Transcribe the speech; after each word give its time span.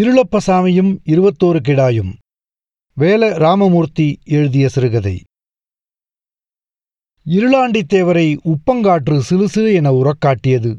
இருளப்பசாமியும் 0.00 0.98
இருபத்தோரு 1.04 1.60
கிடாயும். 1.60 2.14
வேல 2.96 3.34
ராமமூர்த்தி 3.34 4.18
எழுதிய 4.24 4.68
சிறுகதை. 4.68 5.24
இருளாண்டித் 7.26 7.92
தேவரை 7.94 8.36
உப்பங்காற்று 8.44 9.20
சிலுசிலு 9.30 9.72
என 9.72 9.90
உறக்காட்டியது. 9.90 10.78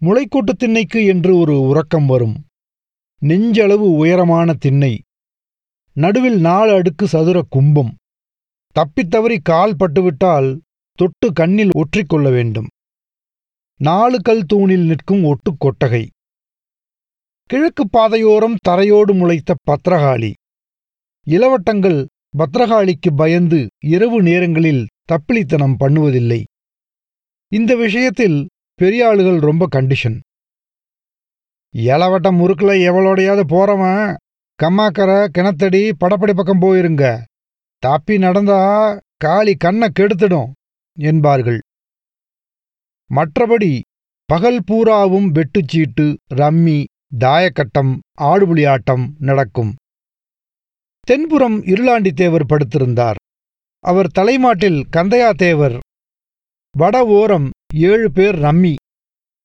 முளைக்கூட்டுத் 0.00 0.58
திண்ணைக்கு 0.58 1.04
என்று 1.04 1.36
ஒரு 1.36 1.60
உறக்கம் 1.60 2.06
வரும். 2.06 2.44
நெஞ்சளவு 3.20 3.96
உயரமான 3.96 4.54
திண்ணை. 4.54 5.02
நடுவில் 5.92 6.40
நாலு 6.40 6.72
அடுக்கு 6.72 7.08
சதுர 7.08 7.42
கும்பம். 7.48 7.96
தப்பித்தவறி 8.74 9.38
கால் 9.42 9.76
பட்டுவிட்டால் 9.76 10.60
தொட்டு 10.92 11.32
கண்ணில் 11.32 11.70
ஒற்றிக்கொள்ள 11.72 12.30
வேண்டும். 12.30 12.68
நாலு 13.76 14.20
கல் 14.20 14.44
தூணில் 14.44 14.84
நிற்கும் 14.84 15.24
ஒட்டுக் 15.24 15.60
கொட்டகை. 15.60 16.10
கிழக்குப் 17.50 17.92
பாதையோரம் 17.92 18.56
தரையோடு 18.68 19.14
முளைத்த 19.14 19.54
பத்ரகாளி. 19.66 20.32
இளவட்டங்கள் 21.26 22.06
பத்ரகாளிக்கு 22.38 23.10
பயந்து 23.16 23.68
இரவு 23.84 24.22
நேரங்களில் 24.22 24.86
தப்பிலித்தனம் 25.12 25.74
பண்ணுவதில்லை. 25.80 26.42
இந்த 27.48 27.76
விஷயத்தில் 27.76 28.48
பெரியாளுகள் 28.82 29.40
ரொம்ப 29.40 29.66
கண்டிஷன் 29.76 30.20
இளவட்டம் 31.70 32.40
முறுக்குல 32.40 32.72
எவளோடையாவது 32.88 33.44
போறவன் 33.48 34.16
கம்மாக்கரை 34.62 35.28
கிணத்தடி 35.38 35.92
படப்படி 36.00 36.34
பக்கம் 36.34 36.60
போயிருங்க. 36.60 37.22
தப்பி 37.78 38.18
நடந்தா 38.18 38.98
காளி 39.16 39.54
கண்ணை 39.54 39.88
கெடுத்துடும் 39.88 40.50
என்பார்கள். 40.98 41.60
மற்றபடி 43.14 43.80
பகல் 44.24 44.60
பூராவும் 44.64 45.32
வெட்டுச்சீட்டு 45.32 46.16
ரம்மி 46.34 46.84
தாயக்கட்டம் 47.18 47.92
ஆடுபுலி 48.20 48.68
ஆட்டம் 48.68 49.14
நடக்கும். 49.18 49.74
தென்புறம் 51.00 51.62
இருளாண்டி 51.62 52.12
தேவர் 52.12 52.46
படுத்திருந்தார். 52.46 53.18
அவர் 53.84 54.10
தலைமாட்டில் 54.10 54.78
கந்தையா 54.96 55.30
தேவர் 55.34 55.76
வட 56.74 57.04
ஓரம் 57.04 57.50
ஏழு 57.74 58.12
பேர் 58.12 58.34
ரம்மி. 58.34 58.74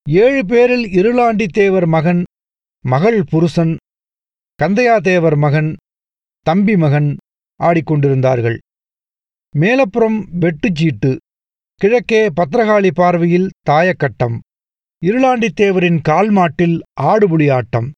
ஏழு 0.10 0.46
பேரில் 0.46 0.86
இருளாண்டி 1.00 1.48
தேவர் 1.48 1.86
மகன் 1.86 2.24
மகள் 2.86 3.24
புருஷன் 3.24 3.76
கந்தையா 4.60 5.02
தேவர் 5.02 5.36
மகன் 5.36 5.76
தம்பி 6.46 6.78
மகன் 6.78 7.18
ஆடிக்கொண்டிருந்தார்கள். 7.60 8.58
மேலப்புறம் 9.56 10.20
வெட்டுச்சீட்டு 10.40 11.12
கிழக்கே 11.76 12.30
பத்திரகாளி 12.30 12.92
பார்வையில் 12.94 13.50
தாயக்கட்டம். 13.70 14.38
இருளாண்டித் 15.06 15.58
தேவரின் 15.62 16.00
கால்மாட்டில் 16.10 16.80
ஆடுபுலி 17.02 17.52
ஆட்டம் 17.52 17.92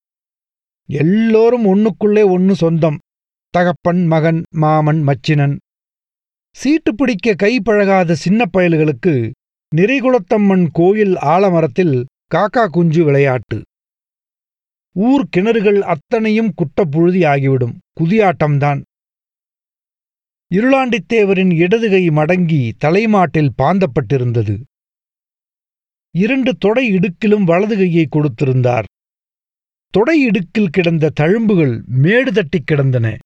எல்லோரும் 0.90 1.66
ஒன்னுக்குள்ளே 1.66 2.23
ஒன்னு 2.26 2.56
சொந்தம். 2.56 2.98
தகப்பன் 3.50 4.06
மகன் 4.06 4.44
மாமன் 4.50 5.08
மச்சினன். 5.08 5.56
சீட்டு 6.56 6.95
பிடிக்க 6.95 7.34
கை 7.34 7.60
பழகாத 7.60 8.16
சின்ன 8.16 8.45
பயல்களுக்கு 8.54 9.32
நிறைகுளத்தம்மன் 9.76 10.68
கோயில் 10.72 11.16
ஆலமரத்தில் 11.16 12.06
காக்கா 12.36 12.68
குஞ்சு 12.68 13.04
விளையாட்டு. 13.04 13.62
ஊர் 14.95 15.28
கிணறுகள் 15.38 15.80
அத்தனையும் 15.80 16.54
குட்டப்புழுதி 16.54 17.22
ஆகிவிடும். 17.28 17.78
குதியாட்டம்தான். 18.00 18.82
இருளாண்டித்தேவரின் 20.52 21.54
இடதுகை 21.56 22.10
மடங்கி 22.10 22.72
தலைமாட்டில் 22.78 23.54
பாந்தப்பட்டிருந்தது. 23.62 24.62
இரண்டு 26.16 26.56
தொடை 26.56 26.92
இடுக்கிலும் 26.92 27.44
வலது 27.44 27.75
கையை 27.75 28.08
கொடுத்திருந்தார். 28.11 28.83
தொடை 29.89 30.25
இடுக்கில் 30.25 30.70
கிடந்த 30.70 31.11
தழும்புகள் 31.20 31.83
மேடு 31.86 32.31
தட்டிக் 32.31 32.67
கிடந்தன. 32.67 33.17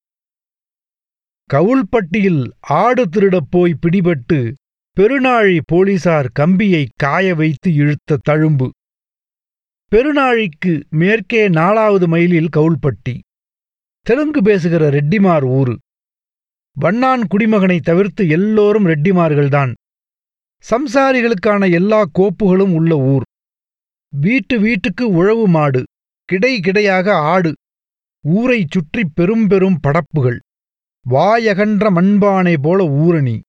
கவுள்பட்டியில் 1.54 2.50
ஆடு 2.60 3.10
திருடப் 3.10 3.48
போய் 3.50 3.78
பிடிபட்டு 3.82 4.54
பெருநாழி 5.00 5.60
போலீசார் 5.66 6.30
கம்பியை 6.34 6.88
காய 6.96 7.36
வைத்து 7.36 7.74
இழுத்த 7.74 8.20
தழும்பு. 8.30 8.70
பெருநாழிக்கு 9.92 10.84
மேற்கே 10.90 11.48
நாலாவது 11.48 12.08
மைலில் 12.08 12.50
கவுள்பட்டி. 12.58 13.20
தெலுங்கு 14.02 14.44
பேசுகிற 14.44 14.90
ரெட்டிமார் 14.90 15.46
ஊரு. 15.46 15.78
வண்ணான் 16.72 17.28
குடிமகனை 17.28 17.80
தவிர்த்து 17.80 18.28
எல்லோரும் 18.28 18.86
ரெட்டிமார்கள்தான். 18.86 19.74
சம்சாரிகளுக்கான 20.64 21.72
எல்லா 21.72 22.06
கோப்புகளும் 22.20 22.74
உள்ள 22.74 22.98
ஊர். 22.98 23.24
வீட்டு 24.18 24.60
வீட்டுக்கு 24.60 25.10
உழவு 25.10 25.48
மாடு 25.48 25.84
கிடை 26.26 26.60
கிடையாக 26.60 27.10
ஆடு 27.12 27.54
ஊரைச் 28.24 28.72
சுற்றி 28.72 29.04
பெரும் 29.14 29.48
பெரும் 29.48 29.80
படப்புகள் 29.88 30.40
வாயகன்ற 31.10 31.90
மண்பானை 31.90 32.56
போல 32.62 32.84
ஊரணி. 32.84 33.40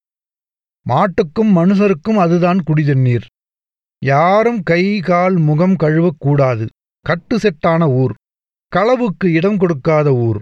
மாட்டுக்கும் 0.89 1.57
மனுஷருக்கும் 1.57 2.19
அதுதான் 2.19 2.59
குடிதண்ணீர். 2.67 3.27
யாரும் 4.03 4.63
கை 4.63 5.01
கால் 5.01 5.37
முகம் 5.39 5.77
கழுவக் 5.77 6.19
கூடாது. 6.19 6.67
கட்டு 7.01 7.39
செட்டான 7.39 7.89
ஊர். 7.89 8.15
களவுக்கு 8.77 9.27
இடம் 9.33 9.57
கொடுக்காத 9.57 10.15
ஊர். 10.15 10.41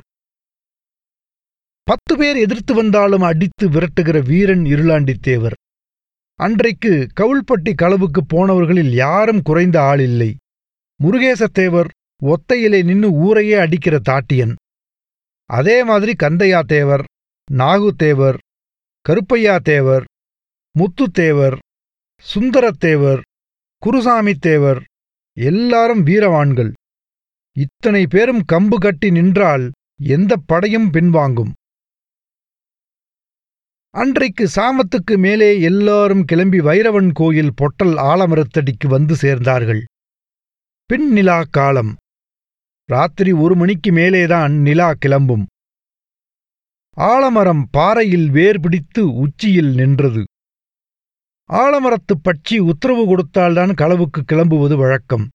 பத்து 1.83 2.17
பேர் 2.17 2.37
எதிர்த்து 2.37 2.75
வந்தாலும் 2.75 3.23
அடித்து 3.23 3.71
விரட்டுகிற 3.71 4.25
வீரன் 4.25 4.65
இருளாண்டித்தேவர். 4.65 5.59
அன்றைக்கு 6.39 7.07
கவுள்பட்டி 7.21 7.73
களவுக்கு 7.83 8.21
போனவர்களில் 8.33 8.91
யாரும் 8.95 9.43
குறைந்த 9.43 9.81
ஆளில்லை 9.83 10.35
முருகேசத்தேவர் 11.03 11.89
ஒத்தையிலே 12.23 12.85
நின்னு 12.85 13.13
ஊரையே 13.13 13.55
அடிக்கிற 13.55 14.01
தாட்டியன். 14.09 14.55
அதே 15.51 15.85
மாதிரி 15.85 16.13
கந்தையா 16.23 16.61
தேவர் 16.65 17.05
நாகு 17.53 17.89
கருப்பையா 19.05 19.59
தேவர் 19.59 20.05
முத்துத்தேவர் 20.75 21.57
சுந்தரத்தேவர் 22.35 23.21
குருசாமி 23.79 24.35
தேவர் 24.35 24.85
எல்லாரும் 25.37 26.07
வீரவான்கள். 26.07 26.73
இத்தனை 27.57 28.07
பேரும் 28.07 28.43
கம்பு 28.53 28.79
கட்டி 28.79 29.11
நின்றால் 29.11 29.71
எந்தப் 30.01 30.47
படையும் 30.47 30.91
பின்வாங்கும். 30.91 31.53
அன்றைக்கு 33.97 34.49
சாமத்துக்கு 34.57 35.19
மேலே 35.19 35.61
எல்லாரும் 35.61 36.25
கிளம்பி 36.25 36.61
வைரவன் 36.61 37.11
கோயில் 37.13 37.55
பொட்டல் 37.55 37.97
ஆலமரத்தடிக்கு 37.97 38.89
வந்து 38.89 39.15
சேர்ந்தார்கள். 39.15 39.83
பின் 40.87 41.13
நிலா 41.13 41.43
காலம். 41.51 41.97
ராத்திரி 42.85 43.33
ஒரு 43.33 43.57
மணிக்கு 43.57 43.93
மேலேதான் 43.93 44.61
நிலா 44.61 44.93
கிளம்பும். 44.93 45.47
ஆலமரம் 46.91 47.69
பாறையில் 47.71 48.31
வேர் 48.31 48.61
பிடித்து 48.61 49.15
உச்சியில் 49.15 49.75
நின்றது. 49.75 50.25
ஆலமரத்துப் 51.53 52.23
பட்சி 52.25 52.59
உத்தரவு 52.59 53.07
கொடுத்தால்தான் 53.07 53.71
களவுக்கு 53.71 54.23
கிளம்புவது 54.33 54.77
வழக்கம். 54.77 55.29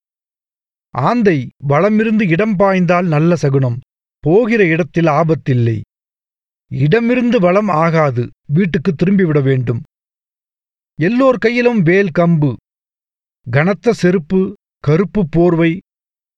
ஆந்தை 0.89 1.49
வளமிருந்து 1.57 2.27
இடம் 2.27 2.55
பாய்ந்தால் 2.55 3.07
நல்ல 3.07 3.35
சகுனம். 3.35 3.79
போகிற 4.19 4.65
இடத்தில் 4.65 5.05
ஆபத்தில்லை. 5.05 5.81
இடமிருந்து 6.73 7.39
வளம் 7.39 7.67
ஆகாது. 7.67 8.29
வீட்டுக்கு 8.47 8.95
திரும்பிவிட 8.95 9.43
வேண்டும். 9.43 9.81
எல்லோர் 10.99 11.37
கையிலும் 11.37 11.81
வேல் 11.81 12.11
கம்பு. 12.19 12.55
கனத்த 13.51 13.93
செருப்பு 13.93 14.53
கருப்பு 14.77 15.29
போர்வை 15.29 15.81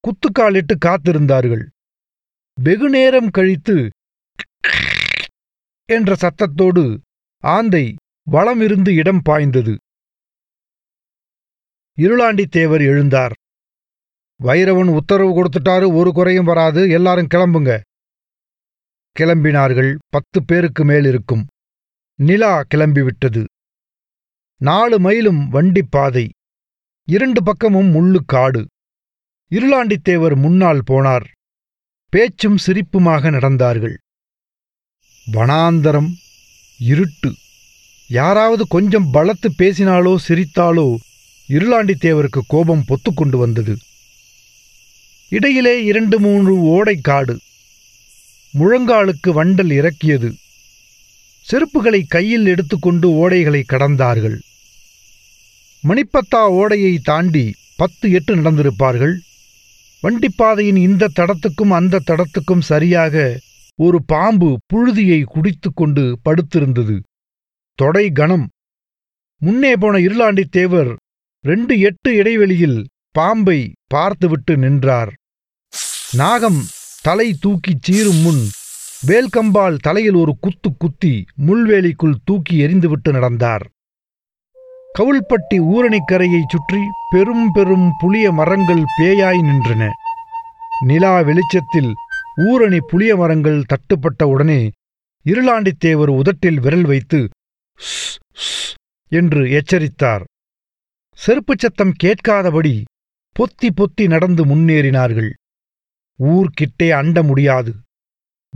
குத்துக்காலிட்டு 0.03 0.75
காத்திருந்தார்கள். 0.85 1.65
வெகுநேரம் 2.61 3.29
கழித்து 3.29 3.89
என்ற 5.85 6.15
சத்தத்தோடு 6.15 6.97
ஆந்தை 7.43 7.95
வளமிருந்து 8.23 8.95
இடம் 8.95 9.21
பாய்ந்தது. 9.21 9.77
இருளாண்டி 11.97 12.45
தேவர் 12.45 12.81
எழுந்தார். 12.81 13.31
வைரவன் 14.43 14.89
உத்தரவு 14.89 15.31
கொடுத்துட்டாரு 15.33 15.95
ஒரு 15.95 16.13
குறையும் 16.13 16.45
வராது. 16.45 16.89
எல்லாரும் 16.89 17.27
கிளம்புங்க. 17.27 17.79
கிளம்பினார்கள். 19.19 19.95
பத்து 20.09 20.43
பேருக்கு 20.43 20.85
மேல் 20.85 21.05
இருக்கும். 21.05 21.47
நிலா 22.15 22.63
கிளம்பிவிட்டது. 22.75 23.43
நாலு 24.57 24.99
மைலும் 24.99 25.47
வண்டிப் 25.47 25.91
பாதை. 25.91 26.29
இரண்டு 27.05 27.43
பக்கமும் 27.43 27.93
முள்ளு 27.93 28.19
காடு 28.25 28.67
இருளாண்டித்தேவர் 29.51 30.35
முன்னால் 30.35 30.83
போனார். 30.87 31.25
பேச்சும் 32.09 32.57
சிரிப்புமாக 32.67 33.31
நடந்தார்கள். 33.31 33.95
வனாந்தரம் 35.31 36.09
இருட்டு. 36.79 37.33
யாராவது 38.07 38.67
கொஞ்சம் 38.67 39.13
பலத்து 39.13 39.47
பேசினாலோ 39.57 40.15
சிரித்தாலோ 40.27 40.95
இருளாண்டித்தேவருக்கு 41.47 42.41
கோபம் 42.47 42.83
பொத்துக்கொண்டு 42.87 43.37
வந்தது. 43.37 43.77
இடையிலே 45.29 45.83
இரண்டு 45.83 46.19
மூன்று 46.19 46.53
ஓடைக்காடு. 46.55 47.37
முழங்காலுக்கு 48.59 49.29
வண்டல் 49.29 49.71
இறக்கியது. 49.71 50.29
செருப்புகளை 51.47 52.01
கையில் 52.07 52.45
எடுத்துக்கொண்டு 52.45 53.07
ஓடைகளை 53.11 53.61
கடந்தார்கள். 53.73 54.35
மணிப்பத்தா 55.83 56.41
ஓடையை 56.59 56.99
தாண்டி 57.03 57.45
பத்து 57.75 58.11
எட்டு 58.11 58.35
நடந்திருப்பார்கள். 58.35 59.15
வண்டிப்பாதையின் 60.03 60.79
இந்த 60.87 61.09
தடத்துக்கும் 61.19 61.73
அந்த 61.79 62.01
தடத்துக்கும் 62.07 62.63
சரியாக 62.71 63.39
ஒரு 63.79 63.99
பாம்பு 64.05 64.49
புழுதியை 64.73 65.23
குடித்துக்கொண்டு 65.23 66.03
படுத்திருந்தது. 66.25 66.95
தொடை 67.79 68.11
கணம். 68.11 68.45
முன்னே 69.41 69.73
போன 69.75 69.97
இருளாண்டி 69.97 70.43
தேவர் 70.49 70.91
ரெண்டு 71.43 71.79
எட்டு 71.79 72.15
இடைவெளியில் 72.15 72.79
பாம்பை 73.11 73.59
பார்த்துவிட்டு 73.87 74.57
நின்றார். 74.57 75.11
நாகம் 76.11 76.61
தலை 77.03 77.33
தூக்கிச் 77.33 77.81
சீரும் 77.81 78.21
முன் 78.21 78.49
வேல்கம்பால் 79.07 79.77
தலையில் 79.77 80.13
ஒரு 80.13 80.37
குத்து 80.39 80.77
குத்தி 80.77 81.25
முள்வேலிக்குள் 81.47 82.15
தூக்கி 82.25 82.61
எறிந்துவிட்டு 82.61 83.11
நடந்தார். 83.11 83.65
கவுள்பட்டி 84.99 85.57
ஊரணிக்கரையைச் 85.73 86.49
சுற்றி 86.49 86.79
பெரும் 87.11 87.51
பெரும் 87.51 87.91
புளிய 87.99 88.31
மரங்கள் 88.31 88.83
பேயாய் 89.01 89.41
நின்றன. 89.41 89.89
நிலா 90.85 91.21
வெளிச்சத்தில் 91.21 91.91
ஊரணி 92.37 92.79
புளிய 92.87 93.15
மரங்கள் 93.15 93.63
தட்டுப்பட்ட 93.65 94.23
உடனே 94.23 94.71
இருளாண்டித்தேவர் 95.25 96.11
உதட்டில் 96.21 96.59
விரல் 96.59 96.85
வைத்து 96.85 97.29
ஸ்" 97.79 98.73
என்று 99.11 99.51
எச்சரித்தார். 99.51 100.23
செருப்புச் 101.19 101.59
சத்தம் 101.59 101.93
கேட்காதபடி 102.03 102.75
பொத்தி 103.39 103.69
பொத்தி 103.75 104.07
நடந்து 104.07 104.45
முன்னேறினார்கள். 104.45 105.31
ஊர்கிட்டே 106.19 106.89
அண்ட 106.89 107.23
முடியாது. 107.23 107.75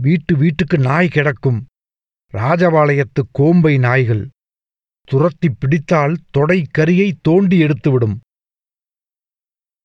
வீட்டு 0.00 0.36
வீட்டுக்கு 0.36 0.78
நாய் 0.78 1.08
கிடக்கும். 1.08 1.66
ராஜபாளையத்து 2.32 3.22
கோம்பை 3.32 3.78
நாய்கள். 3.78 4.28
துரத்தி 5.04 5.50
பிடித்தால் 5.50 6.16
தொடை 6.30 6.66
கரியை 6.78 7.12
தோண்டி 7.22 7.62
எடுத்துவிடும். 7.62 8.16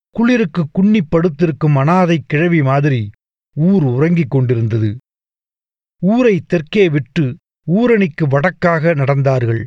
குளிருக்கு 0.09 0.67
குன்னி 0.71 1.01
படுத்திருக்கும் 1.09 1.75
அனாதை 1.75 2.23
கிழவி 2.27 2.61
மாதிரி 2.61 3.09
ஊர் 3.53 3.83
உறங்கிக் 3.83 4.29
கொண்டிருந்தது. 4.29 4.97
ஊரை 5.99 6.41
தெற்கே 6.47 6.89
விட்டு 6.89 7.37
ஊரணிக்கு 7.67 8.27
வடக்காக 8.27 8.93
நடந்தார்கள். 8.93 9.63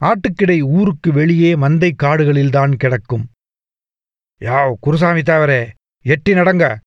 ஆட்டுக்கிடை 0.00 0.60
ஊருக்கு 0.60 1.12
வெளியே 1.12 1.54
மந்தை 1.54 1.92
காடுகளில்தான் 2.02 2.76
கிடக்கும். 2.76 3.28
யாவ் 4.40 4.72
குருசாமி 4.80 5.20
தாவரே 5.20 5.70
எட்டி 6.02 6.32
நடங்க. 6.32 6.78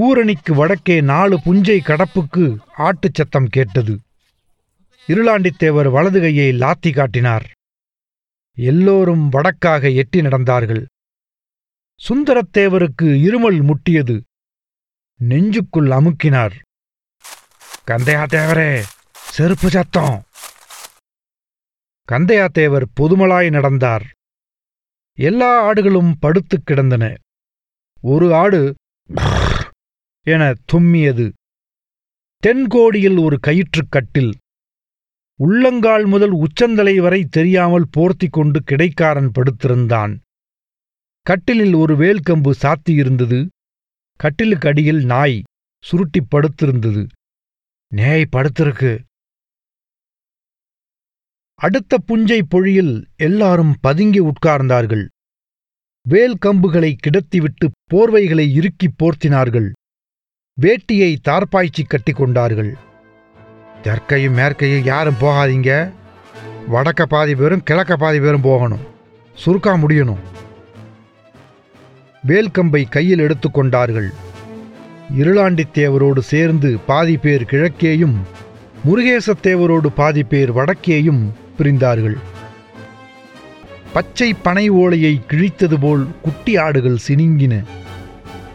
ஊரணிக்கு 0.00 0.54
வடக்கே 0.54 1.00
நாலு 1.00 1.40
புஞ்சை 1.44 1.80
கடப்புக்கு 1.80 2.56
ஆட்டுச் 2.76 3.14
சத்தம் 3.14 3.46
கேட்டது. 3.46 4.00
இருளாண்டித்தேவர் 5.06 5.90
வலது 5.90 6.20
கையை 6.20 6.52
லாத்தி 6.52 6.94
காட்டினார். 6.94 7.50
எல்லோரும் 8.54 9.32
வடக்காக 9.32 9.94
எட்டி 9.94 10.20
நடந்தார்கள். 10.20 10.84
சுந்தரத்தேவருக்கு 12.08 13.02
இருமல் 13.02 13.70
முட்டியது. 13.70 14.20
நெஞ்சுக்குள் 15.28 15.88
அமுக்கினார். 15.88 16.60
கந்தையா 17.90 18.24
தேவரே 18.26 18.82
செருப்பு 19.12 19.70
சத்தம். 19.70 20.22
கந்தையாத்தேவர் 22.12 22.84
பொதுமலாய் 23.00 23.50
நடந்தார். 23.50 24.10
எல்லா 25.12 25.72
ஆடுகளும் 25.72 26.12
படுத்துக் 26.20 26.62
கிடந்தன. 26.64 27.14
ஒரு 28.00 28.34
ஆடு 28.34 28.74
என 30.24 30.52
தும்மியது. 30.72 31.32
தென்கோடியில் 32.46 33.22
ஒரு 33.22 33.38
கயிற்றுக் 33.40 33.90
கட்டில். 33.90 34.32
உள்ளங்கால் 35.40 36.04
முதல் 36.04 36.30
உச்சந்தலை 36.30 37.00
வரை 37.00 37.24
தெரியாமல் 37.24 37.86
போர்த்திக் 37.96 38.30
கொண்டு 38.30 38.62
கிடைக்காரன் 38.62 39.30
படுத்திருந்தான். 39.30 40.18
கட்டிலில் 41.22 41.74
ஒரு 41.74 41.96
வேல்கம்பு 41.96 42.50
சாத்தியிருந்தது. 42.62 43.48
கட்டிலுக்கு 44.16 44.68
அடியில் 44.68 45.04
நாய் 45.04 45.42
சுருட்டிப் 45.82 46.28
படுத்திருந்தது. 46.30 47.08
நேய் 47.88 48.28
படுத்திருக்கு. 48.32 49.00
அடுத்த 51.54 51.98
புஞ்சை 52.06 52.42
பொழியில் 52.48 53.08
எல்லாரும் 53.16 53.76
பதுங்கி 53.80 54.20
உட்கார்ந்தார்கள். 54.20 55.06
வேல் 56.08 56.36
கம்புகளை 56.46 56.96
கிடத்திவிட்டு 56.96 57.70
போர்வைகளை 57.94 58.52
இறுக்கிப் 58.52 59.04
போர்த்தினார்கள். 59.04 59.70
வேட்டியை 60.60 61.16
தார்பாய்ச்சி 61.22 61.82
கட்டி 61.82 62.12
கொண்டார்கள். 62.12 62.76
தெற்கையும் 63.82 64.36
மேற்கையும் 64.38 64.84
யாரும் 64.84 65.20
போகாதீங்க. 65.20 65.70
வடக்க 66.72 67.02
பாதி 67.02 67.34
பேரும் 67.34 67.62
கிழக்க 67.62 67.96
பாதி 67.96 68.20
பேரும் 68.20 68.40
போகணும். 68.40 68.84
சுருக்கா 69.44 69.72
முடியணும். 69.84 70.20
வேல்கம்பை 72.26 72.88
கையில் 72.88 73.18
எடுத்துக்கொண்டார்கள் 73.18 74.10
இருளாண்டித்தேவரோடு 75.18 76.18
சேர்ந்து 76.18 76.78
பாதி 76.86 77.16
பேர் 77.16 77.42
கிழக்கேயும் 77.42 78.16
முருகேசத்தேவரோடு 78.84 79.86
பாதி 79.86 80.22
பேர் 80.22 80.52
வடக்கேயும் 80.56 81.22
பிரிந்தார்கள். 81.58 82.18
பச்சை 83.92 84.34
பனை 84.34 84.68
ஓலையை 84.68 85.14
கிழித்தது 85.30 85.78
போல் 85.80 86.06
குட்டி 86.22 86.56
ஆடுகள் 86.56 87.04
சினிங்கின. 87.08 87.64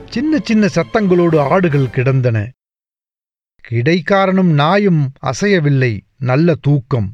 சின்ன 0.09 0.39
சின்ன 0.43 0.67
சத்தங்களோடு 0.75 1.39
ஆடுகள் 1.39 1.89
கிடந்தன. 1.89 2.49
கிடைக்காரனும் 3.69 4.53
நாயும் 4.53 5.11
அசையவில்லை 5.21 6.01
நல்ல 6.17 6.55
தூக்கம். 6.61 7.13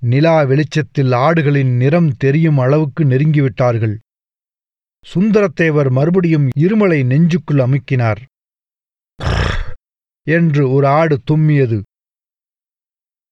நிலா 0.00 0.42
வெளிச்சத்தில் 0.42 1.12
ஆடுகளின் 1.12 1.76
நிறம் 1.76 2.16
தெரியும் 2.16 2.58
அளவுக்கு 2.58 3.04
நெருங்கிவிட்டார்கள். 3.04 3.98
சுந்தரத்தேவர் 5.14 5.90
மறுபடியும் 5.90 6.48
இருமலை 6.48 7.06
நெஞ்சுக்குள் 7.06 7.58
அமுக்கினார். 7.58 8.22
என்று 10.22 10.70
ஒரு 10.70 10.86
ஆடு 10.86 11.20
தும்மியது. 11.30 11.82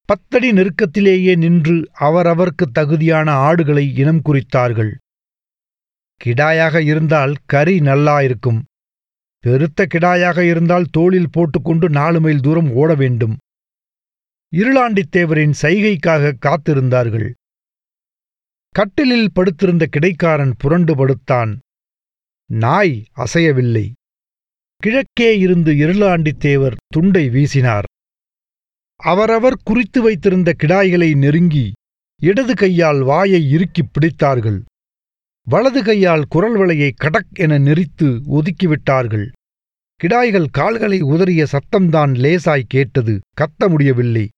பத்தடி 0.05 0.53
நெருக்கத்திலேயே 0.53 1.37
நின்று 1.37 1.91
அவரவர்க்கு 2.01 2.65
தகுதியான 2.73 3.33
ஆடுகளை 3.33 3.97
இனம் 3.97 4.23
குறித்தார்கள். 4.25 4.93
கிடாயாக 6.25 6.83
இருந்தால் 6.85 7.35
கறி 7.47 7.79
நல்லாயிருக்கும் 7.79 8.63
பெருத்த 9.39 9.87
கிடாயாக 9.95 10.39
இருந்தால் 10.41 10.87
தோளில் 10.91 11.31
போட்டுக்கொண்டு 11.31 11.89
நாலு 11.89 12.21
மைல் 12.21 12.41
தூரம் 12.41 12.73
ஓட 12.73 12.95
வேண்டும். 12.95 13.37
இருளாண்டித்தேவரின் 14.57 15.53
சைகைக்காக 15.63 16.33
காத்திருந்தார்கள். 16.47 17.33
கட்டிலில் 18.71 19.33
படுத்திருந்த 19.33 19.87
கிடைக்காரன் 19.87 20.55
புரண்டு 20.59 20.97
படுத்தான். 20.97 21.59
நாய் 22.51 23.05
அசையவில்லை. 23.17 23.93
கிழக்கே 24.77 25.39
இருந்து 25.39 25.73
இருளாண்டித்தேவர் 25.73 26.77
துண்டை 26.87 27.29
வீசினார். 27.29 27.83
அவரவர் 28.97 29.57
குறித்து 29.65 30.03
வைத்திருந்த 30.03 30.55
கிடாய்களை 30.63 31.17
நெருங்கி 31.17 31.73
இடது 32.23 32.55
கையால் 32.55 33.03
வாயை 33.03 33.51
இறுக்கிப் 33.51 33.91
பிடித்தார்கள். 33.93 34.61
வலது 35.47 35.83
கையால் 35.83 36.25
குரல் 36.29 36.57
வளையை 36.57 36.93
கடக் 36.97 37.27
என 37.33 37.59
நெரித்து 37.59 38.21
ஒதுக்கிவிட்டார்கள். 38.31 39.29
கிடாய்கள் 39.97 40.49
கால்களை 40.51 41.03
உதறிய 41.03 41.47
சத்தம்தான் 41.53 42.15
லேசாய் 42.15 42.63
கேட்டது. 42.67 43.21
கத்த 43.41 43.69
முடியவில்லை. 43.69 44.29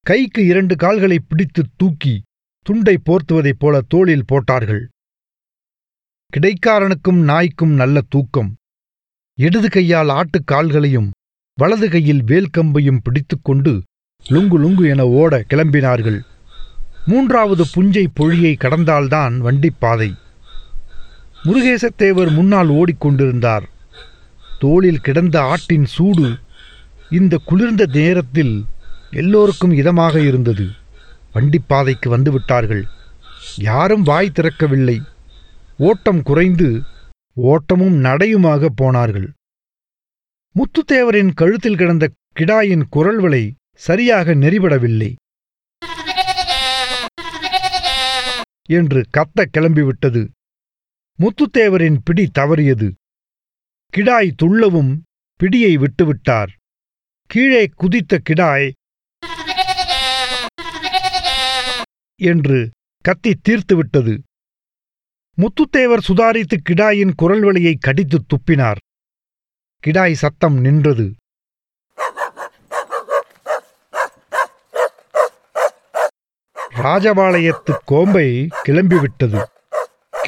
கைக்கு 0.00 0.46
இரண்டு 0.46 0.76
கால்களை 0.76 1.18
பிடித்து 1.28 1.64
தூக்கி 1.76 2.22
துண்டை 2.64 2.98
போர்த்துவதைப் 3.04 3.58
போல 3.58 3.80
தோளில் 3.80 4.24
போட்டார்கள். 4.26 4.88
கிடைக்காரனுக்கும் 6.36 7.22
நாய்க்கும் 7.24 7.74
நல்ல 7.74 8.00
தூக்கம். 8.08 8.54
இடது 9.38 9.68
கையால் 9.68 10.08
ஆட்டுக் 10.08 10.46
கால்களையும் 10.46 11.10
வலது 11.54 11.90
கையில் 11.90 12.24
வேல்கம்பையும் 12.24 12.98
பிடித்துக்கொண்டு 13.02 13.82
லுங்கு 14.28 14.58
லுங்கு 14.58 14.88
என 14.88 15.06
ஓட 15.06 15.44
கிளம்பினார்கள். 15.54 16.20
மூன்றாவது 17.06 17.64
புஞ்சை 17.76 18.06
பொழியை 18.14 18.56
கடந்தால்தான் 18.60 19.38
வண்டிப்பாதை 19.38 20.14
முருகேசத்தேவர் 21.44 22.30
முன்னால் 22.30 22.68
ஓடிக்கொண்டிருந்தார். 22.68 23.66
தோளில் 24.58 25.00
கிடந்த 25.00 25.36
ஆட்டின் 25.40 25.84
சூடு 25.84 26.28
இந்த 27.10 27.34
குளிர்ந்த 27.44 27.86
நேரத்தில் 27.92 28.64
எல்லோருக்கும் 29.10 29.72
இதமாக 29.72 30.16
இருந்தது. 30.26 30.66
வண்டிப்பாதைக்கு 31.34 32.08
வந்துவிட்டார்கள் 32.08 32.82
யாரும் 33.56 34.02
வாய் 34.02 34.32
திறக்கவில்லை. 34.34 35.02
ஓட்டம் 35.78 36.22
குறைந்து 36.22 36.82
ஓட்டமும் 37.34 37.96
நடையுமாக 38.04 38.68
போனார்கள். 38.74 39.28
முத்துத்தேவரின் 40.54 41.32
கழுத்தில் 41.34 41.76
கிடந்த 41.76 42.10
கிடாயின் 42.40 42.84
குரல்வளை 42.96 43.50
சரியாக 43.74 44.34
நெறிபடவில்லை. 44.34 45.14
என்று 48.70 49.00
கத்த 49.16 49.44
கிளம்பிவிட்டது. 49.58 50.28
முத்துத்தேவரின் 51.22 51.96
பிடி 52.04 52.30
தவறியது. 52.38 52.92
கிடாய் 53.96 54.30
துள்ளவும் 54.42 54.98
பிடியை 55.40 55.72
விட்டுவிட்டார். 55.78 56.48
கீழே 57.26 57.70
குதித்த 57.76 58.18
கிடாய் 58.30 58.72
என்று 62.16 62.70
கத்தி 63.00 63.40
தீர்த்துவிட்டது. 63.48 64.18
முத்துத்தேவர் 65.36 66.04
சுதாரித்து 66.08 66.56
கிடாயின் 66.70 67.12
குரல் 67.16 67.40
வழியை 67.40 67.76
கடித்து 67.80 68.24
துப்பினார். 68.26 68.76
கிடாய் 69.86 70.12
சத்தம் 70.12 70.60
நின்றது. 70.60 71.14
ராஜபாளையத்து 76.74 77.76
கோம்பை 77.84 78.48
கிளம்பிவிட்டது. 78.64 79.44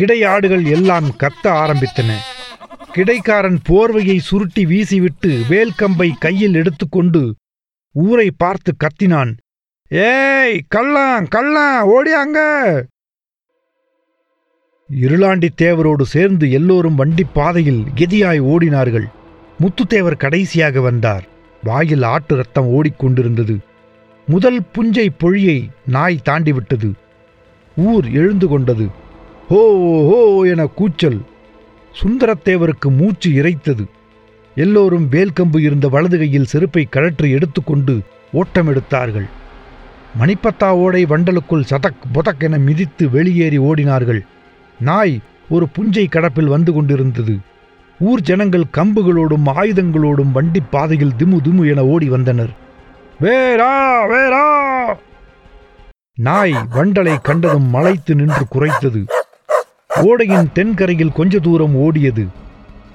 கிடையாடுகள் 0.00 0.64
எல்லாம் 0.64 1.08
கத்த 1.08 1.44
ஆரம்பித்தன. 1.44 2.14
கிடைக்காரன் 2.92 3.58
போர்வையை 3.68 4.18
சுருட்டி 4.18 4.66
வீசிவிட்டு 4.66 5.40
வேல்கம்பை 5.48 6.10
கையில் 6.18 6.54
எடுத்துக்கொண்டு 6.54 7.34
ஊரை 7.92 8.30
பார்த்து 8.36 8.74
கத்தினான். 8.76 9.36
ஏய் 9.88 10.64
கள்ளான் 10.74 11.26
கள்ளான் 11.34 11.84
ஓடியாங்க 11.84 12.38
இருளாண்டி 15.00 15.48
தேவரோடு 15.62 16.02
சேர்ந்து 16.02 16.50
எல்லோரும் 16.50 16.94
வண்டிப் 16.94 17.34
பாதையில் 17.34 17.84
கெதியாய் 17.94 18.40
ஓடினார்கள். 18.40 19.06
முத்துத்தேவர் 19.60 20.16
கடைசியாக 20.16 20.80
வந்தார். 20.80 21.24
வாயில் 21.62 22.02
ஆட்டு 22.02 22.36
ரத்தம் 22.36 22.68
ஓடிக்கொண்டிருந்தது. 22.68 23.58
முதல் 24.26 24.62
புஞ்சை 24.72 25.08
பொழியை 25.18 25.70
நாய் 25.86 26.20
தாண்டிவிட்டது. 26.28 26.92
ஊர் 27.76 28.12
எழுந்து 28.12 28.48
கொண்டது. 28.48 28.99
ஹோ 29.50 29.62
ஹோ 30.10 30.42
என 30.46 30.66
கூச்சல். 30.66 31.20
சுந்தரத்தேவருக்கு 32.02 32.88
மூச்சு 32.88 33.30
இறைத்தது. 33.30 33.84
எல்லோரும் 34.54 35.08
வேல்கம்பு 35.10 35.60
இருந்த 35.60 35.88
வலது 35.88 36.18
கையில் 36.18 36.44
செருப்பை 36.44 36.84
கழற்றி 36.84 37.30
எடுத்துக்கொண்டு 37.30 38.00
ஓட்டமெடுத்தார்கள். 38.32 39.28
மணிப்பத்தா 40.20 40.68
ஓடை 40.68 41.06
வண்டலுக்குள் 41.06 41.64
சதக் 41.70 42.02
புதக் 42.12 42.38
என 42.38 42.58
மிதித்து 42.58 43.10
வெளியேறி 43.10 43.58
ஓடினார்கள். 43.58 44.20
நாய் 44.80 45.20
ஒரு 45.48 45.68
புஞ்சை 45.78 46.08
கடப்பில் 46.08 46.46
வந்து 46.46 46.72
கொண்டிருந்தது. 46.72 47.36
ஊர் 48.00 48.20
ஜனங்கள் 48.20 48.72
கம்புகளோடும் 48.72 49.46
ஆயுதங்களோடும் 49.46 50.32
வண்டிப் 50.32 50.70
பாதையில் 50.70 51.12
திமு 51.18 51.38
திமு 51.44 51.70
என 51.70 51.84
ஓடி 51.84 52.08
வந்தனர். 52.08 52.50
வேரா 53.20 53.74
வேரா 54.12 54.46
நாய் 56.14 56.54
வண்டலை 56.74 57.20
கண்டதும் 57.20 57.68
மலைத்து 57.70 58.14
நின்று 58.14 58.46
குறைத்தது 58.52 59.06
ஓடையின் 59.96 60.52
தென்கரையில் 60.52 61.12
கொஞ்ச 61.12 61.38
தூரம் 61.38 61.76
ஓடியது. 61.76 62.26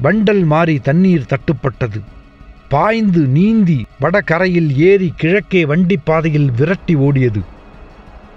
வண்டல் 0.04 0.46
மாறி 0.46 0.80
தண்ணீர் 0.80 1.26
தட்டுப்பட்டது. 1.30 2.02
பாய்ந்து 2.70 3.20
நீந்தி 3.20 3.86
வடகரையில் 4.00 4.78
ஏறி 4.78 5.14
கிழக்கே 5.16 5.66
வண்டிப் 5.66 6.06
பாதையில் 6.06 6.52
விரட்டி 6.58 6.96
ஓடியது. 6.96 7.42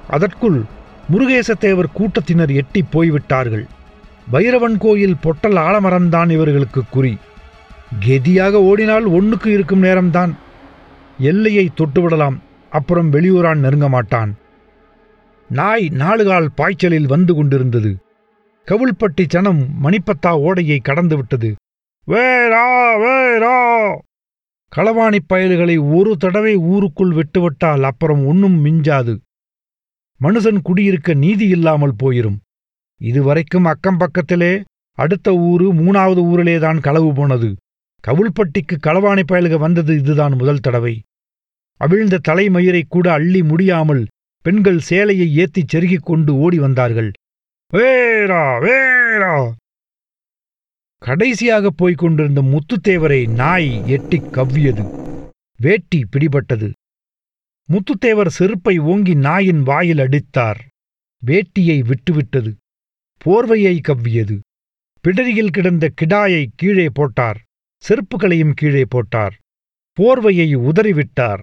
அதற்குள் 0.08 0.62
முருகேசத்தேவர் 1.12 1.92
கூட்டத்தினர் 1.92 2.50
எட்டிப் 2.50 2.92
போய்விட்டார்கள். 2.92 3.66
பைரவன் 4.30 4.78
கோயில் 4.78 5.16
பொட்டல் 5.20 5.54
ஆலமரம்தான் 5.54 6.30
இவர்களுக்கு 6.30 6.82
குறி. 6.90 7.16
கெதியாக 8.06 8.52
ஓடினால் 8.52 9.08
ஒண்ணுக்கு 9.10 9.46
இருக்கும் 9.46 9.82
நேரம்தான். 9.82 10.32
எல்லையை 11.18 11.70
தொட்டுவிடலாம் 11.74 12.36
அப்புறம் 12.70 13.12
வெளியூரான் 13.12 13.56
நெருங்க 13.56 13.88
மாட்டான். 13.88 14.36
நாய் 15.48 15.90
நாலுகால் 15.92 16.48
பாய்ச்சலில் 16.54 17.06
வந்து 17.06 17.34
கொண்டிருந்தது. 17.34 17.96
கவுள்பட்டி 18.70 19.26
ஜனம் 19.26 19.68
மணிப்பத்தா 19.82 20.30
ஓடையை 20.30 20.80
கடந்துவிட்டது. 20.88 21.54
வேரா 22.06 22.64
வேரா 23.02 23.94
களவாணிப் 24.76 25.28
பயல்களை 25.28 25.94
ஒரு 25.94 26.16
தடவை 26.16 26.56
ஊருக்குள் 26.56 27.12
விட்டுவிட்டால் 27.12 27.82
அப்புறம் 27.82 28.26
ஒன்னும் 28.26 28.64
மிஞ்சாது. 28.64 29.18
மனுஷன் 30.22 30.58
குடியிருக்க 30.62 31.14
நீதி 31.14 31.48
இல்லாமல் 31.48 31.94
போயிரும். 32.02 32.37
இதுவரைக்கும் 32.98 33.64
அக்கம் 33.64 33.96
பக்கத்திலே 33.96 34.62
அடுத்த 34.92 35.34
ஊரு 35.34 35.75
மூணாவது 35.75 36.22
ஊரிலேதான் 36.22 36.80
களவு 36.80 37.12
போனது. 37.12 37.56
கவுள்பட்டிக்கு 38.08 38.78
களவாணி 38.87 39.22
பயலுக 39.32 39.58
வந்தது 39.58 39.98
இதுதான் 39.98 40.32
முதல் 40.32 40.60
தடவை. 40.60 41.02
அவிழ்ந்த 41.76 42.20
தலைமயிரை 42.28 42.82
கூட 42.88 43.12
அள்ளி 43.12 43.42
முடியாமல் 43.42 44.06
பெண்கள் 44.42 44.78
சேலையை 44.78 45.37
ஏத்திச் 45.37 45.68
செருகிக் 45.68 46.04
கொண்டு 46.04 46.37
ஓடி 46.37 46.58
வந்தார்கள். 46.58 47.12
வேரா 47.72 48.44
வேரா 48.64 49.52
கடைசியாக 50.98 51.70
போய்க் 51.70 51.98
கொண்டிருந்த 51.98 52.42
முத்துத்தேவரை 52.42 53.34
நாய் 53.34 53.88
எட்டிக் 53.88 54.28
கவ்வியது. 54.32 54.84
வேட்டி 55.56 56.04
பிடிபட்டது. 56.04 56.72
முத்துத்தேவர் 57.68 58.26
செருப்பை 58.26 58.78
ஓங்கி 58.78 59.14
நாயின் 59.14 59.62
வாயில் 59.62 59.98
அடித்தார். 59.98 60.66
வேட்டியை 61.26 61.92
விட்டுவிட்டது. 61.92 62.54
போர்வையை 63.25 63.78
கவ்வியது. 63.80 64.40
பிடரியில் 65.00 65.50
கிடந்த 65.50 65.88
கிடாயை 65.94 66.48
கீழே 66.56 66.88
போட்டார். 66.88 67.42
செருப்புகளையும் 67.88 68.52
கீழே 68.52 68.84
போட்டார். 68.88 69.38
போர்வையை 70.00 70.56
உதறிவிட்டார். 70.56 71.40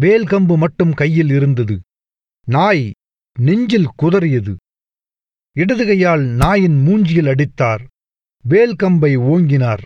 வேல்கம்பு 0.00 0.56
மட்டும் 0.56 0.92
கையில் 0.92 1.30
இருந்தது. 1.30 1.80
நாய் 2.46 2.90
நெஞ்சில் 3.38 3.88
குதறியது. 4.02 4.54
இடது 5.52 5.86
கையால் 5.86 6.20
நாயின் 6.20 6.86
மூஞ்சியில் 6.86 7.28
அடித்தார். 7.28 7.82
வேல்கம்பை 8.48 9.12
ஓங்கினார். 9.18 9.84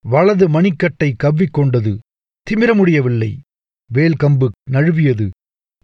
வலது 0.00 0.48
மணிக்கட்டை 0.48 1.14
கவ்விக்கொண்டது. 1.24 1.98
திமிர 2.46 2.74
முடியவில்லை 2.74 3.40
வேல்கம்பு 3.94 4.48
நழுவியது. 4.70 5.30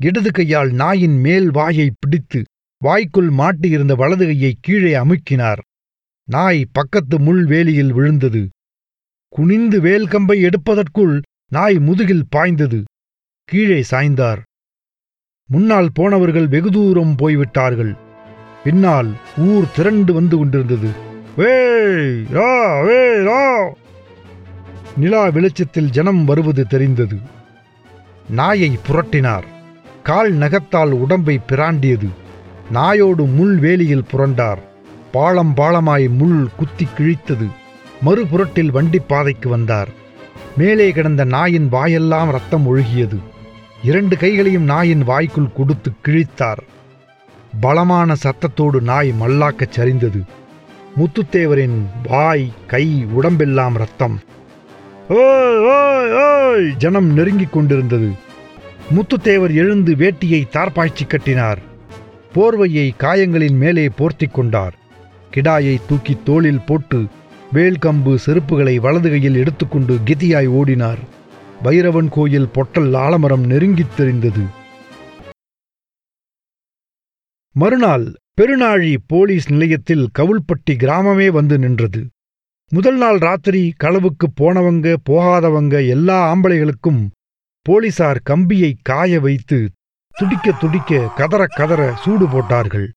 இடது 0.00 0.30
கையால் 0.30 0.70
நாயின் 0.72 1.16
மேல் 1.20 1.50
வாயை 1.50 1.90
பிடித்து 1.98 2.44
வாய்க்குள் 2.78 3.30
மாட்டியிருந்த 3.30 3.96
வலது 3.96 4.24
கையை 4.24 4.58
கீழே 4.60 4.92
அமுக்கினார். 4.92 5.62
நாய் 6.28 6.66
பக்கத்து 6.72 7.20
முள் 7.20 7.46
வேலியில் 7.46 7.92
விழுந்தது. 7.92 8.48
குனிந்து 9.28 9.80
வேல்கம்பை 9.80 10.36
எடுப்பதற்குள் 10.42 11.22
நாய் 11.48 11.78
முதுகில் 11.78 12.28
பாய்ந்தது. 12.28 12.84
கீழே 13.44 13.84
சாய்ந்தார். 13.90 14.42
முன்னால் 15.46 15.90
போனவர்கள் 15.94 16.48
வெகு 16.48 16.70
தூரம் 16.70 17.16
போய்விட்டார்கள். 17.16 17.96
பின்னால் 18.64 19.12
ஊர் 19.38 19.64
திரண்டு 19.74 20.12
வந்து 20.12 20.36
கொண்டிருந்தது. 20.36 20.88
ரா 22.32 22.84
வே 22.86 23.16
ரா. 23.16 23.70
நிலா 24.96 25.28
வெளிச்சத்தில் 25.28 25.90
ஜனம் 25.90 26.24
வருவது 26.24 26.66
தெரிந்தது. 26.66 27.18
நாயை 28.28 28.78
புரட்டினார். 28.88 29.42
கால் 30.02 30.32
நகத்தால் 30.32 30.90
உடம்பை 30.90 31.38
பிராண்டியது. 31.38 32.08
நாயோடு 32.74 33.34
முள் 33.34 33.58
வேலியில் 33.58 34.04
புரண்டார். 34.12 34.58
பாளம் 35.12 35.54
பாளமாய் 35.56 36.08
முள் 36.08 36.48
குத்தி 36.56 36.88
கிழித்தது. 36.98 37.46
மறுபுரட்டில் 38.06 38.70
வண்டிப் 38.70 39.08
பாதைக்கு 39.08 39.48
வந்தார். 39.48 39.88
மேலே 40.56 40.90
கிடந்த 40.90 41.24
நாயின் 41.24 41.68
வாயெல்லாம் 41.68 42.30
ரத்தம் 42.30 42.66
ஒழுகியது. 42.66 43.18
இரண்டு 43.82 44.16
கைகளையும் 44.16 44.62
நாயின் 44.62 45.04
வாய்க்குள் 45.04 45.52
கொடுத்து 45.56 45.90
கிழித்தார். 46.06 46.58
பலமான 47.60 48.14
சத்தத்தோடு 48.14 48.80
நாய் 48.80 49.14
மல்லாக்கச் 49.20 49.72
சரிந்தது. 49.76 50.22
முத்துத்தேவரின் 50.96 51.82
வாய் 52.08 52.52
கை 52.66 53.04
உடம்பெல்லாம் 53.04 53.74
ரத்தம். 53.74 54.20
ஓய் 55.08 55.58
ஓய் 55.58 56.12
ஓய்! 56.12 56.74
ஜனம் 56.78 57.06
நெருங்கிக் 57.06 57.52
கொண்டிருந்தது. 57.52 58.10
முத்துத்தேவர் 58.94 59.54
எழுந்து 59.54 59.94
வேட்டியை 59.94 60.48
தார்பாய்ச்சி 60.50 61.06
கட்டினார். 61.06 61.58
போர்வையை 62.34 62.90
காயங்களின் 62.96 63.56
மேலே 63.56 63.88
போர்த்திக் 63.88 64.32
கொண்டார். 64.32 64.74
கிடாயை 65.30 65.80
தூக்கி 65.88 66.18
தோளில் 66.24 66.60
போட்டு 66.60 67.04
வேல்கம்பு 67.54 68.18
செருப்புகளை 68.26 68.76
வலது 68.76 69.10
கையில் 69.10 69.34
எடுத்துக்கொண்டு 69.34 69.98
கெதியாய் 70.06 70.48
ஓடினார். 70.48 70.98
பைரவன் 71.62 72.08
கோயில் 72.08 72.48
பொட்டல் 72.48 72.94
ஆலமரம் 72.94 73.44
நெருங்கித் 73.46 73.96
தெரிந்தது. 73.96 74.58
மறுநாள் 77.56 78.04
பெருநாழி 78.38 78.96
போலீஸ் 79.06 79.46
நிலையத்தில் 79.52 80.04
கவுள்பட்டி 80.18 80.72
கிராமமே 80.72 81.26
வந்து 81.28 81.56
நின்றது. 81.58 82.00
முதல் 82.72 82.96
நாள் 82.96 83.18
ராத்திரி 83.18 83.62
களவுக்கு 83.80 84.26
போனவங்க 84.40 84.96
போகாதவங்க 85.08 85.74
எல்லா 85.88 86.18
ஆம்பளைகளுக்கும் 86.34 87.00
போலீசார் 87.66 88.20
கம்பியை 88.22 88.70
காய 88.82 89.20
வைத்து 89.20 89.58
துடிக்க 90.16 90.52
துடிக்க 90.52 91.00
கதற 91.16 91.42
கதற 91.48 91.80
சூடு 91.96 92.28
போட்டார்கள். 92.28 92.88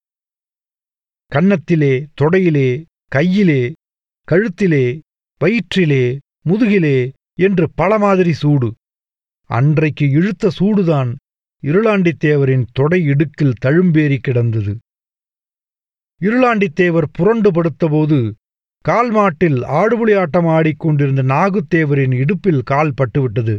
கன்னத்திலே 1.31 1.93
தொடையிலே 2.21 2.69
கையிலே 3.07 3.61
கழுத்திலே 4.27 4.85
வயிற்றிலே 5.41 6.03
முதுகிலே 6.49 6.97
என்று 7.39 7.65
பல 7.75 7.97
மாதிரி 7.97 8.33
சூடு. 8.33 8.69
அன்றைக்கு 9.49 10.05
இழுத்த 10.09 10.51
சூடுதான் 10.59 11.11
இருளாண்டித்தேவரின் 11.63 12.63
தொடை 12.71 13.03
இடுக்கில் 13.03 13.59
தழும்பேறி 13.59 14.17
கிடந்தது. 14.17 14.77
இருளாண்டித்தேவர் 16.21 17.07
புரண்டு 17.11 17.49
படுத்தபோது 17.51 18.31
கால் 18.85 19.11
மாட்டில் 19.11 19.59
ஆடுபுலி 19.61 20.13
ஆட்டம் 20.17 20.45
ஆடிக்கொண்டிருந்த 20.45 21.23
நாகுத்தேவரின் 21.23 22.13
இடுப்பில் 22.13 22.61
கால் 22.63 22.93
பட்டுவிட்டது. 22.97 23.55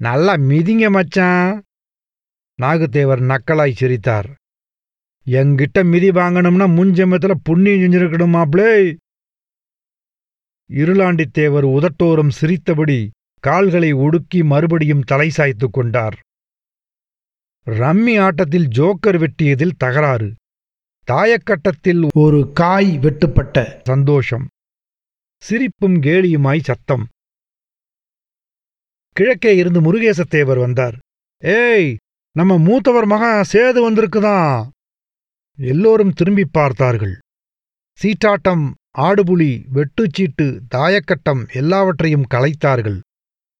நல்லா 0.00 0.34
மிதிங்க 0.34 0.90
மச்சான் 0.90 1.62
நாகுத்தேவர் 2.58 3.22
நக்கலாய் 3.30 3.78
சிரித்தார். 3.80 4.28
என்கிட்ட 5.26 5.78
மிதி 5.84 6.10
வாங்கணும்னா 6.10 6.66
முன்ஜென்மத்துல 6.78 7.34
புண்ணியம் 7.42 7.80
செஞ்சிருக்கணும் 7.80 8.34
மாப்ளே 8.36 8.96
இருளாண்டித்தேவர் 10.70 11.66
உதட்டோரம் 11.76 12.36
சிரித்தபடி 12.38 13.10
கால்களை 13.44 13.92
ஒடுக்கி 13.94 14.40
மறுபடியும் 14.44 15.06
தலை 15.06 15.28
சாய்த்துக் 15.28 15.72
கொண்டார். 15.72 16.18
ரம்மி 17.70 18.20
ஆட்டத்தில் 18.20 18.68
ஜோக்கர் 18.68 19.18
வெட்டியதில் 19.22 19.76
தகராறு. 19.76 20.32
தாயக்கட்டத்தில் 21.10 22.08
ஒரு 22.14 22.50
காய் 22.52 22.98
வெட்டுப்பட்ட 22.98 23.80
சந்தோஷம். 23.84 24.46
சிரிப்பும் 25.42 25.94
கேலியுமாய் 25.94 26.60
சத்தம். 26.62 27.06
கிழக்கே 29.12 29.56
இருந்து 29.56 29.80
முருகேசத்தேவர் 29.80 30.58
வந்தார். 30.58 30.98
ஏய் 31.38 31.96
நம்ம 32.36 32.58
மூத்தவர் 32.58 33.06
மகன் 33.06 33.44
சேது 33.52 33.80
வந்திருக்குதான் 33.86 34.68
எல்லோரும் 35.58 36.12
திரும்பி 36.12 36.44
பார்த்தார்கள். 36.44 37.18
சீட்டாட்டம் 38.00 38.70
ஆடுபுலி 38.98 39.52
வெட்டுச்சீட்டு 39.74 40.58
தாயக்கட்டம் 40.74 41.52
எல்லாவற்றையும் 41.52 42.26
கலைத்தார்கள் 42.34 43.00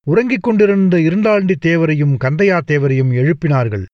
உறங்கிக் 0.06 0.42
கொண்டிருந்த 0.42 0.96
இருண்டாண்டி 0.96 1.54
தேவரையும் 1.66 2.14
கந்தையா 2.24 2.60
தேவரையும் 2.66 3.12
எழுப்பினார்கள். 3.22 3.84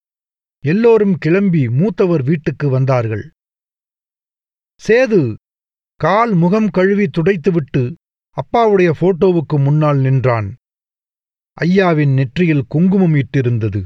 எல்லோரும் 0.70 1.14
கிளம்பி 1.18 1.62
மூத்தவர் 1.80 2.22
வீட்டுக்கு 2.22 2.66
வந்தார்கள். 2.68 3.24
சேது 4.82 5.20
கால் 6.00 6.32
முகம் 6.34 6.68
கழுவி 6.68 7.06
துடைத்துவிட்டு 7.08 7.82
அப்பாவுடைய 8.36 8.90
போட்டோவுக்கு 9.00 9.56
முன்னால் 9.66 10.00
நின்றான். 10.06 10.48
ஐயாவின் 11.56 12.12
நெற்றியில் 12.12 12.64
குங்குமம் 12.68 13.14
இட்டிருந்தது. 13.14 13.82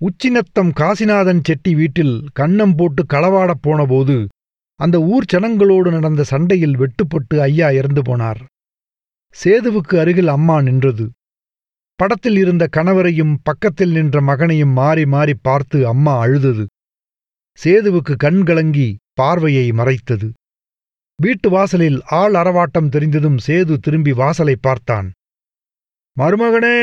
உச்சினத்தம் 0.00 0.70
காசிநாதன் 0.80 1.42
செட்டி 1.42 1.72
வீட்டில் 1.74 2.14
கன்னம் 2.40 2.74
போட்டு 2.76 3.02
களவாடப் 3.06 3.64
போனபோது 3.66 4.16
அந்த 4.80 4.96
ஊர் 5.12 5.26
ஜனங்களோடு 5.32 5.90
நடந்த 5.90 6.22
சண்டையில் 6.32 6.76
வெட்டுப்பட்டு 6.82 7.36
ஐயா 7.48 7.70
இறந்து 7.80 8.02
போனார். 8.02 8.40
சேதுவுக்கு 9.36 9.96
அருகில் 10.04 10.30
அம்மா 10.36 10.56
நின்றது. 10.68 11.06
படத்தில் 12.00 12.36
இருந்த 12.36 12.68
கணவரையும் 12.76 13.34
பக்கத்தில் 13.42 13.90
நின்ற 13.90 14.20
மகனையும் 14.20 14.72
மாறி 14.72 15.06
மாறி 15.06 15.34
பார்த்து 15.42 15.86
அம்மா 15.86 16.18
அழுதது. 16.18 16.64
சேதுவுக்கு 17.64 18.16
கண் 18.16 18.42
கலங்கி 18.44 18.98
பார்வையை 19.14 19.72
மறைத்தது. 19.72 20.28
வீட்டு 21.18 21.50
வாசலில் 21.50 21.98
ஆள் 22.04 22.34
அரவாட்டம் 22.34 22.88
தெரிந்ததும் 22.88 23.38
சேது 23.46 23.74
திரும்பி 23.76 24.12
வாசலை 24.12 24.56
பார்த்தான். 24.60 25.08
மருமகனே! 26.16 26.76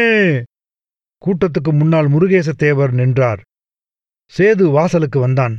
கூட்டத்துக்கு 1.22 1.72
முன்னால் 1.72 2.08
முருகேசத்தேவர் 2.08 2.92
நின்றார். 2.92 3.42
சேது 4.34 4.64
வாசலுக்கு 4.72 5.20
வந்தான். 5.20 5.56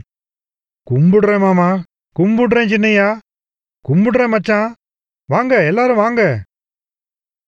கும்பிடுறேன் 0.91 1.41
மாமா 1.41 1.83
கும்பிடுறேன் 2.17 2.71
சின்னையா 2.73 3.09
கும்பிடுறேன் 3.85 4.29
மச்சான். 4.29 4.71
வாங்க 5.29 5.65
எல்லாரும் 5.65 5.97
வாங்க. 5.97 6.23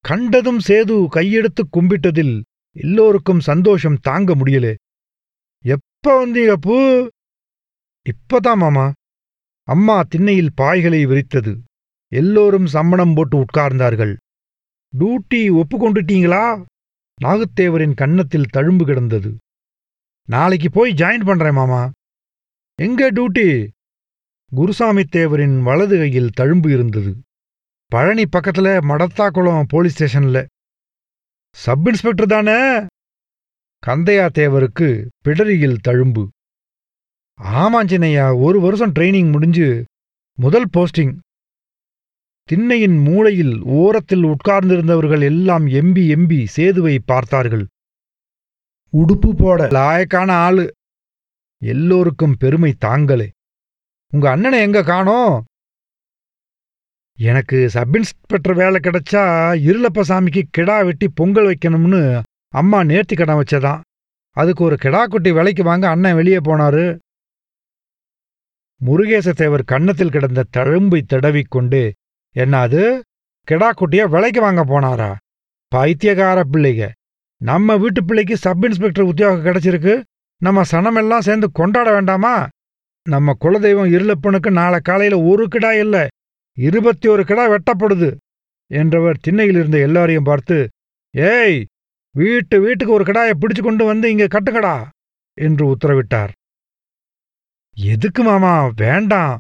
கண்டதும் 0.00 0.59
சேது 0.69 1.07
கையெடுத்து 1.14 1.62
கும்பிட்டதில் 1.73 2.42
எல்லோருக்கும் 2.73 3.40
சந்தோஷம் 3.40 3.99
தாங்க 4.00 4.35
முடியலே. 4.35 4.75
எப்ப 5.64 6.26
வந்தீங்க 6.26 6.52
பூ? 6.61 7.07
இப்பதான் 8.04 8.57
மாமா. 8.57 8.92
அம்மா 9.62 10.02
திண்ணையில் 10.02 10.52
பாய்களை 10.57 11.07
விரித்தது. 11.07 11.59
எல்லோரும் 12.12 12.66
சம்மணம் 12.66 13.14
போட்டு 13.14 13.45
உட்கார்ந்தார்கள். 13.45 14.16
டூட்டி 14.99 15.62
ஒப்புக்கொண்டுட்டீங்களா? 15.62 16.64
நாகத்தேவரின் 17.25 17.95
கன்னத்தில் 17.95 18.50
தழும்பு 18.57 18.85
கிடந்தது. 18.85 19.37
நாளைக்கு 20.28 20.71
போய் 20.71 20.95
ஜாயின் 20.95 21.25
பண்றேன் 21.25 21.52
மாமா. 21.52 21.90
எங்க 22.75 23.12
டியூட்டி 23.12 23.69
குருசாமி 24.54 25.02
தேவரின் 25.02 25.62
வலது 25.62 25.99
கையில் 25.99 26.30
தழும்பு 26.40 26.73
இருந்தது. 26.73 27.16
பழனி 27.90 28.23
பக்கத்துல 28.23 28.80
மடத்தாக்குளம் 28.80 29.62
போலீஸ் 29.68 29.97
ஸ்டேஷன்ல. 29.97 30.47
சப் 31.57 31.88
இன்ஸ்பெக்டர் 31.88 32.26
தானே? 32.26 32.87
கந்தையா 33.87 34.26
தேவருக்கு 34.38 35.07
பிடரியில் 35.24 35.76
தழும்பு. 35.88 36.29
ஆமாஞ்சினையா 37.42 38.40
ஒரு 38.42 38.61
வருஷம் 38.61 38.92
ட்ரைனிங் 38.92 39.31
முடிஞ்சு 39.31 39.85
முதல் 40.38 40.68
போஸ்டிங் 40.76 41.18
திண்ணையின் 42.48 43.03
மூளையில் 43.03 43.62
ஓரத்தில் 43.62 44.24
உட்கார்ந்திருந்தவர்கள் 44.24 45.22
எல்லாம் 45.22 45.66
எம்பி 45.66 46.05
எம்பி 46.16 46.44
சேதுவை 46.44 46.98
பார்த்தார்கள். 46.98 47.66
உடுப்பு 48.92 49.35
போட 49.37 49.66
லாயக்கான 49.66 50.31
ஆளு. 50.31 50.70
எல்லோருக்கும் 51.62 52.37
பெருமை 52.37 52.72
தாங்களே. 52.79 53.31
உங்க 54.12 54.31
அண்ணனை 54.31 54.61
எங்க 54.61 54.83
காணோம்? 54.83 55.44
எனக்கு 57.28 57.68
சப் 57.68 57.96
இன்ஸ்பெக்டர் 57.96 58.54
வேலை 58.54 58.78
கிடைச்சா 58.83 59.22
இருளப்பசாமிக்கு 59.68 60.42
கிடா 60.50 60.76
வெட்டி 60.80 61.06
பொங்கல் 61.09 61.46
வைக்கணும்னு 61.46 62.00
அம்மா 62.54 62.78
நேர்த்தி 62.80 63.14
கடன் 63.16 63.40
வச்சதான். 63.40 63.80
அதுக்கு 64.37 64.64
ஒரு 64.64 64.76
கிடா 64.76 65.06
குட்டி 65.06 65.30
விலைக்கு 65.33 65.62
வாங்க 65.62 65.88
அண்ணன் 65.88 66.14
வெளியே 66.14 66.37
போனாரு. 66.37 66.85
முருகேசத்தேவர் 68.80 69.64
கன்னத்தில் 69.64 70.11
கிடந்த 70.11 70.44
தழும்பை 70.56 71.00
தடவிக்கொண்டு 71.06 71.83
என்னது 72.37 72.85
கிடா 73.48 73.72
குட்டிய 73.72 74.04
விலைக்கு 74.09 74.40
வாங்க 74.40 74.64
போனாரா? 74.64 75.11
பைத்தியகார 75.72 76.44
பிள்ளைக 76.52 76.88
நம்ம 77.40 77.76
வீட்டு 77.76 78.04
பிள்ளைக்கு 78.04 78.37
சப் 78.37 78.64
இன்ஸ்பெக்டர் 78.64 79.11
உத்தியோகம் 79.11 79.44
கிடைச்சிருக்கு. 79.44 79.94
நம்ம 80.42 80.62
சனமெல்லாம் 80.70 81.26
சேர்ந்து 81.28 81.50
கொண்டாட 81.52 81.92
வேண்டாமா? 81.92 82.35
நம்ம 83.06 83.37
குலதெய்வம் 83.40 83.92
இருளப்பனுக்கு 83.96 84.50
நாளை 84.50 84.80
காலையில 84.83 85.20
ஒரு 85.22 85.48
கிடா 85.48 85.72
இல்ல 85.74 86.09
இருபத்தி 86.66 87.07
ஒரு 87.09 87.23
கிடா 87.25 87.44
வெட்டப்படுது 87.53 88.11
என்றவர் 88.70 89.23
திண்ணையில் 89.23 89.57
இருந்த 89.57 89.79
எல்லாரையும் 89.79 90.29
பார்த்து 90.31 90.57
ஏய் 91.14 91.61
வீட்டு 92.14 92.57
வீட்டுக்கு 92.61 92.92
ஒரு 92.92 93.05
கிடாயை 93.05 93.35
பிடிச்சு 93.35 93.62
கொண்டு 93.62 93.85
வந்து 93.85 94.07
இங்க 94.11 94.27
கட்டுக்கடா 94.27 94.77
என்று 95.38 95.64
உத்தரவிட்டார். 95.73 96.33
எதுக்கு 97.77 98.23
மாமா 98.23 98.55
வேண்டாம். 98.77 99.37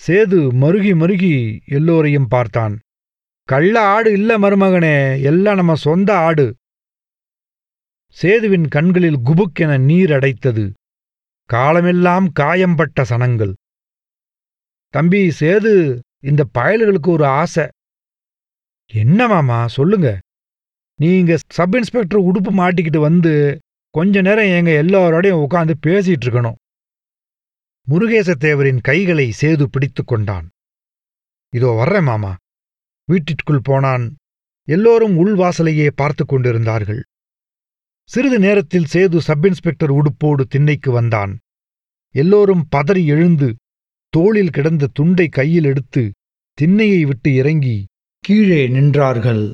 சேது 0.00 0.38
மருகி 0.62 0.92
மருகி 1.02 1.34
எல்லோரையும் 1.68 2.28
பார்த்தான். 2.28 2.74
கள்ள 3.48 3.74
ஆடு 3.94 4.10
இல்ல 4.12 4.30
மருமகனே 4.38 4.96
எல்லாம் 5.22 5.58
நம்ம 5.60 5.74
சொந்த 5.86 6.10
ஆடு. 6.18 6.46
சேதுவின் 8.16 8.68
கண்களில் 8.68 9.18
குபுக்கென 9.18 9.72
நீர் 9.88 10.12
அடைத்தது. 10.12 10.64
காலமெல்லாம் 11.50 12.26
காயம்பட்ட 12.32 13.04
சனங்கள். 13.10 13.54
தம்பி 14.94 15.22
சேது 15.40 15.74
இந்த 16.20 16.46
பயல்களுக்கு 16.58 17.08
ஒரு 17.08 17.26
ஆசை. 17.26 17.68
என்ன 18.92 19.28
மாமா? 19.28 19.66
சொல்லுங்க. 19.66 20.18
நீங்க 20.96 21.38
சப் 21.48 21.74
இன்ஸ்பெக்டர் 21.74 22.22
உடுப்பு 22.22 22.52
மாட்டிக்கிட்டு 22.56 22.98
வந்து 22.98 23.58
கொஞ்ச 23.90 24.20
நேரம் 24.20 24.66
எங்க 24.66 24.70
எல்லாரோடையும் 24.70 25.44
உட்காந்து 25.44 25.74
பேசிட்டு 25.86 26.24
இருக்கணும். 26.24 26.54
முருகேசத்தேவரின் 27.88 28.80
கைகளை 28.80 29.32
சேது 29.40 29.64
பிடித்து 29.64 30.04
கொண்டான். 30.04 30.48
இதோ 31.48 31.70
வர்றேன் 31.70 32.02
மாமா. 32.02 32.36
வீட்டிற்குள் 33.04 33.60
போனான். 33.62 34.16
எல்லோரும் 34.68 35.26
உள்வாசலையே 35.26 35.90
பார்த்து 35.94 36.26
கொண்டிருந்தார்கள். 36.26 37.02
சிறிது 38.02 38.38
நேரத்தில் 38.38 38.86
சேது 38.92 39.18
சப் 39.18 39.46
இன்ஸ்பெக்டர் 39.46 39.92
உடுப்போடு 39.92 40.40
திண்ணைக்கு 40.40 40.90
வந்தான். 40.90 41.38
எல்லோரும் 42.14 42.68
பதறி 42.76 43.06
எழுந்து 43.06 43.54
தோளில் 44.08 44.50
கிடந்த 44.50 44.88
துண்டை 44.92 45.28
கையில் 45.28 45.64
எடுத்து 45.64 46.12
திண்ணையை 46.58 47.00
விட்டு 47.06 47.34
இறங்கி 47.34 47.86
கீழே 48.24 48.68
நின்றார்கள். 48.68 49.52